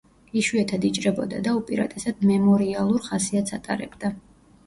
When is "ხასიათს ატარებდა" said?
3.09-4.11